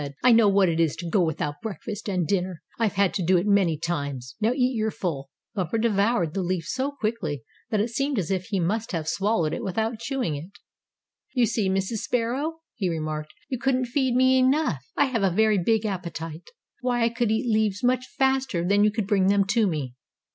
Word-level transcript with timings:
"I 0.23 0.31
know 0.31 0.49
what 0.49 0.67
it 0.67 0.79
is 0.79 0.95
to 0.95 1.07
go 1.07 1.23
without 1.23 1.61
breakfast 1.61 2.09
and 2.09 2.25
dinner. 2.25 2.63
I've 2.79 2.93
had 2.95 3.13
to 3.13 3.23
do 3.23 3.37
it 3.37 3.45
many 3.45 3.77
times. 3.77 4.33
Now 4.41 4.51
eat 4.51 4.75
your 4.75 4.89
full." 4.89 5.29
Bumper 5.53 5.77
devoured 5.77 6.33
the 6.33 6.41
leaf 6.41 6.65
so 6.65 6.89
quickly 6.99 7.43
that 7.69 7.79
it 7.79 7.91
seemed 7.91 8.17
as 8.17 8.31
if 8.31 8.45
he 8.45 8.59
must 8.59 8.93
have 8.93 9.07
swallowed 9.07 9.53
it 9.53 9.63
without 9.63 9.99
chewing 9.99 10.35
it. 10.35 10.53
"You 11.35 11.45
see, 11.45 11.69
Mrs. 11.69 11.97
Sparrow," 11.97 12.61
he 12.73 12.89
remarked, 12.89 13.35
"you 13.47 13.59
couldn't 13.59 13.85
feed 13.85 14.15
me 14.15 14.39
enough. 14.39 14.83
I 14.97 15.05
have 15.05 15.21
a 15.21 15.29
very 15.29 15.59
big 15.59 15.85
appetite. 15.85 16.49
Why, 16.79 17.03
I 17.03 17.09
could 17.09 17.29
eat 17.29 17.45
leaves 17.53 17.83
much 17.83 18.05
faster 18.17 18.65
than 18.67 18.83
you 18.83 18.91
could 18.91 19.05
bring 19.05 19.27
them 19.27 19.45
to 19.49 19.67
me." 19.67 19.93